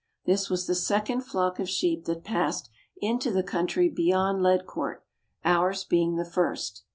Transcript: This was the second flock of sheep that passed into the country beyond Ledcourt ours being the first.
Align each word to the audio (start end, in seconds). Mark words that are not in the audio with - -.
This 0.25 0.49
was 0.49 0.65
the 0.65 0.73
second 0.73 1.21
flock 1.21 1.59
of 1.59 1.69
sheep 1.69 2.05
that 2.05 2.23
passed 2.23 2.71
into 2.97 3.29
the 3.29 3.43
country 3.43 3.87
beyond 3.87 4.41
Ledcourt 4.41 5.03
ours 5.45 5.83
being 5.83 6.15
the 6.15 6.25
first. 6.25 6.83